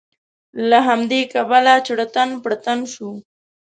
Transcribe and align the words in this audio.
له 0.69 0.79
همدې 0.87 1.21
کبله 1.33 1.73
چړتن 1.87 2.29
پړتن 2.43 2.79
شو. 2.93 3.09